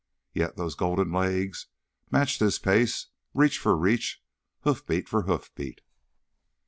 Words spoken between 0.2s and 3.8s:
Yet those golden legs matched his pace, reach for